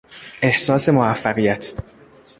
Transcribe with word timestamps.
احساس 0.41 0.89
موفقیت 0.89 1.73